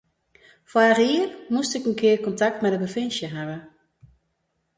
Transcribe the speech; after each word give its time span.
Foarich 0.71 1.01
jier 1.09 1.27
moast 1.53 1.75
ik 1.77 1.85
in 1.89 1.99
kear 2.01 2.19
kontakt 2.27 2.59
mei 2.61 2.71
de 2.73 2.81
provinsje 2.83 3.27
hawwe. 3.35 3.57